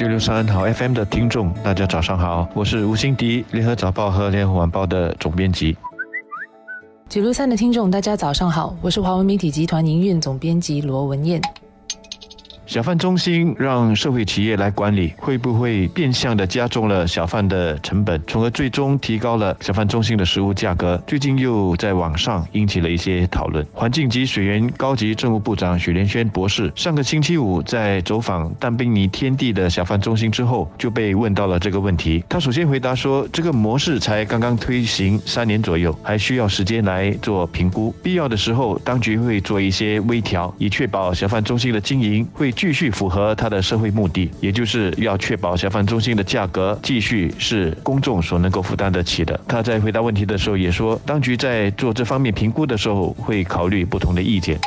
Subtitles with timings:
[0.00, 5.76] 九六三好 FM 的听众，大家早上好，我是吴欣迪，联合早报和联合晚报的总编辑。
[7.06, 11.38] 九六三的听众，大家早上好，我是华文媒体集团营运总编辑罗文燕。
[12.70, 20.96] 小贩中心让社会企业来管理，会不会变相的加重了小贩的成本，从而最终提高了小贩中心的食物价格？
[21.04, 23.66] 最近又在网上引起了一些讨论。
[23.72, 32.22] 环境及水源高级政务部长许连轩博士上个星期五在走访但宾尼天地的小贩中心之后，就被问到了这个问题。
[32.28, 42.54] 他首先回答说，这个模式才刚刚推行三年左右，还需要时间来做评估，必要的时候当局会做一些微调，以确保小贩中心的经营会。
[42.60, 49.40] 继续符合它的社会目的，也就是要确保消防中心的价格继续是公众所能够负担得起的。
[49.48, 54.60] 他在回答问题的时候也说，当局在做这方面评估的时候会考虑不同的意见。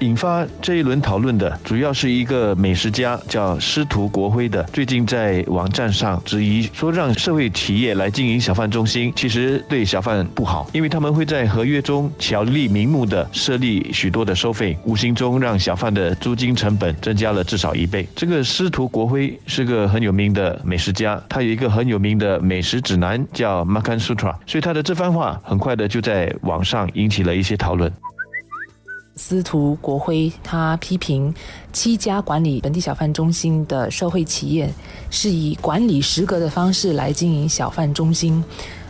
[0.00, 18.06] 引发这一轮讨论的，主要是一个美食家叫师徒国辉的，最近在网站上质疑说，让社会企业来经营小贩中心，其实对小贩不好，因为他们会在合约中巧立名目的设立许多的收费，无形中让小贩的租金成本增加了至少一倍。
[18.14, 27.90] 这个师徒国辉是个很有名的美食家，他有一个很有名的美食指南叫 Makan Sutra，所以他的这番话很快的就在网上引起了一些讨论。
[29.16, 31.34] 司徒国辉他批评
[31.72, 34.70] 七家管理本地小贩中心的社会企业
[35.10, 38.44] 是以管理十格的方式来经营小贩中心，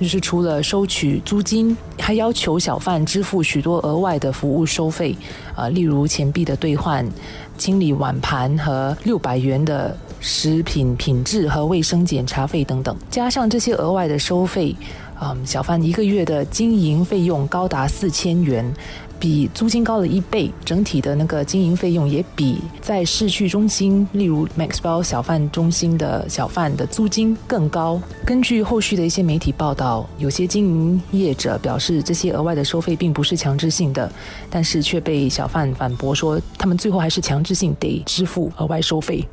[0.00, 5.16] 就是除了收取租金，还要求小贩支付许多额外的服务收费，
[5.54, 7.08] 啊，例如钱币的兑换、
[7.56, 14.74] 清理碗盘和六百元的食品品质和卫生检查费等等，加上这些额外的收费，
[15.20, 18.74] 嗯，小贩一个月的经营费用高达四千元。
[19.20, 28.00] 比租金高了一倍，整体的那个经营费用也比在市区中心，例如 Maxwell 小贩中心的小贩的租金更高。
[28.24, 34.08] 根据后续的一些媒体报道，有些经营业者表示，这些额外的收费并不是强制性的，
[34.48, 39.26] 但是却被小贩反驳说，他们最后还是强制性得支付额外收费。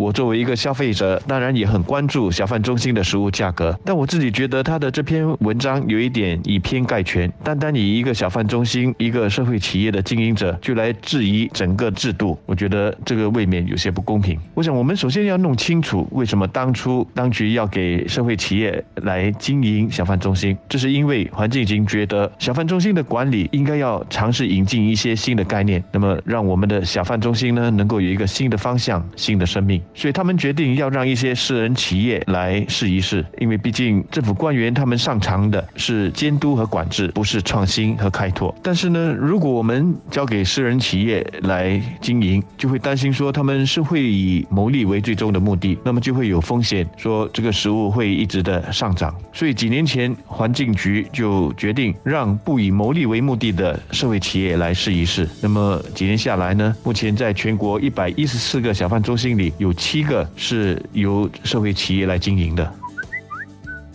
[0.00, 3.78] 我作为一个消费者，当然也很关注小贩中心的食物价格。
[3.84, 14.40] 但我自己觉得他的这篇文章有一点以偏概全，单单以一个小贩中心、一个社会企业的经营者就来质疑整个制度，我觉得这个未免有些不公平。
[14.54, 29.78] 我想，我们首先要弄清楚，为什么当初当局要给社会企业来经营小贩中心，这是因为环境已经觉得小贩中心的管理应该要尝试引进一些新的概念，那么让我们的小贩中心呢，能够有一个新的方向、新的生命。
[29.94, 38.54] 所以他们决定要让一些私人企业来试一试，因为毕竟政府官员他们擅长的是监督和管制，不是创新和开拓。
[38.62, 49.14] 但是呢，如果我们交给私人企业来经营，就会担心说他们是会以牟利为最终的目的，那么就会有风险，说这个食物会一直的上涨。
[49.32, 55.28] 所以几年前环境局就决定让不以牟利为目的的社会企业来试一试。
[55.42, 59.74] 那么几年下来呢，目前在全国一百一十四个小贩中心里有。
[59.80, 62.79] 七个是由社会企业来经营的。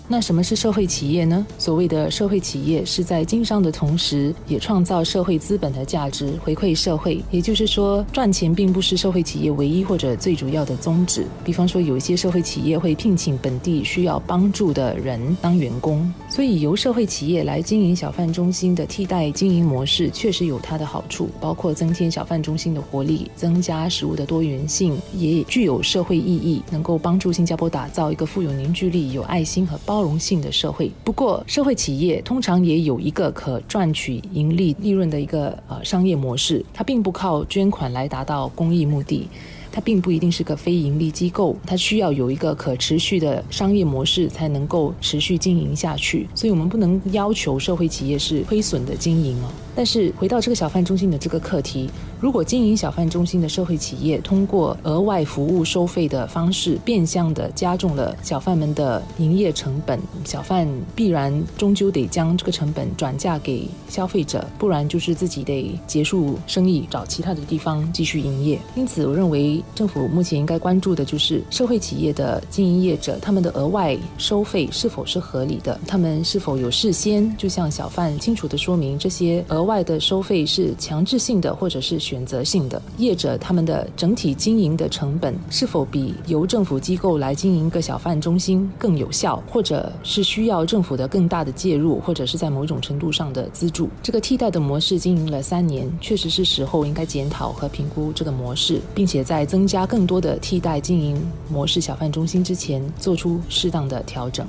[0.08, 1.44] 那什么是社会企业呢？
[1.58, 7.24] 所谓的社会企业是在经商的同时，也创造社会资本的价值，回馈社会。
[7.32, 11.26] 也就是说，赚钱并不是社会企业唯一或者最主要的宗旨。
[11.44, 16.14] 比方说，有一些社会企业会聘请本地需要帮助的人当员工。
[16.30, 29.95] 所以，由社会企业来经营小贩中心的替代经营模式，确实有它的好处，包括增添小贩中心的活力，增加食物的多元性，也具有社会意义，能够帮助新加坡打造一个富有凝聚力、有爱心和包。
[29.96, 30.92] 包容性的社会。
[31.06, 39.30] 不过，社会企业通常也有一个可赚取盈利利润的一个呃商业模式，它并不靠捐款来达到公益目的。
[39.72, 46.28] 它并不一定是个非盈利机构，它需要有一个可持续的商业模式才能够持续经营下去。
[46.34, 49.48] 所以，我们不能要求社会企业是亏损的经营哦。
[49.76, 51.90] 但是，回到这个小贩中心的这个课题，
[52.26, 68.60] 如果经营小贩中心的社会企业通过额外服务收费的方式，变相的加重了小贩们的营业成本，小贩必然终究得将这个成本转嫁给消费者，不然就是自己得结束生意，找其他的地方继续营业。
[68.74, 69.64] 因此，我认为。
[69.76, 75.80] 政府目前应该关注的就是社会企业的经营业者，他们的额外收费是否是合理的？
[75.86, 93.90] 他们是否有事先就向小贩清楚的说明这些额外的收费是强制性的或者是选选择性的，业者他们的整体经营的成本是否比由政府机构来经营一个小贩中心更有效，或者是需要政府的更大的介入，或者是在某种程度上的资助？
[94.02, 104.48] 这个替代的模式经营了三年，确实是时候应该检讨和评估这个模式，并且在增加更多的替代经营模式小贩中心之前，做出适当的调整。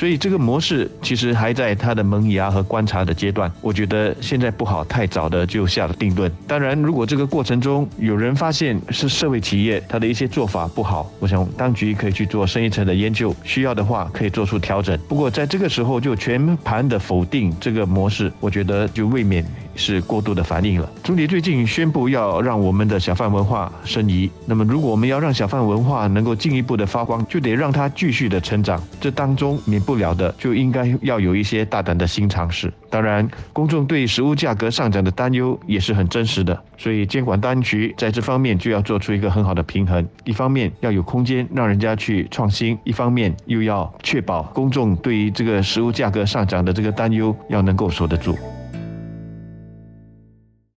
[0.00, 6.32] 所以这个模式其实还在它的萌芽和观察的阶段，我觉得现在不好太早的就下了定论。
[6.46, 14.98] 当然，如果这个过程中有人发现是社会企业它的一些做法不好，我想当局可以去做深一层的研究，需要的话可以做出调整。
[15.06, 19.44] 不过在这个时候就全盘的否定这个模式，我觉得就未免。
[19.74, 20.90] 是过度的反应了。
[21.02, 28.82] 中迪最近宣布要让我们的小贩文化申遗，那么如果我们要让小贩文化能够进一步的发光，就得让它继续的成长。
[29.00, 32.72] 这当中免不了的，就应该要有一些大胆的新尝试。
[32.88, 40.04] 当然，公众对食物价格上涨的担忧也是很真实的，所以监管当局在这方面就要做出一个很好的平衡。
[40.24, 48.36] 一方面要有空间让人家去创新，一方面又要确保公众对于这个食物价格上涨的这个担忧要能够守得住。